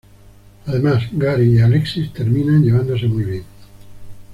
Además 0.65 1.03
Gary 1.11 1.57
y 1.57 1.61
Alexis 1.61 2.11
terminan 2.11 2.63
llevándose 2.63 3.05
muy 3.05 3.23
bien. 3.23 3.43